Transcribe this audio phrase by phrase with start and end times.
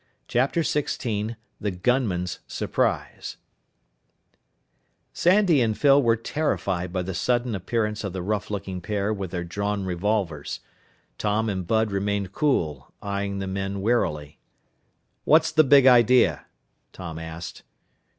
[0.27, 3.37] CHAPTER XVI THE GUNMAN'S SURPRISE
[5.13, 9.29] Sandy and Phyl were terrified by the sudden appearance of the rough looking pair with
[9.29, 10.59] their drawn revolvers.
[11.19, 14.39] Tom and Bud remained cool, eying the men warily.
[15.23, 16.47] "What's the big idea?"
[16.93, 17.61] Tom asked.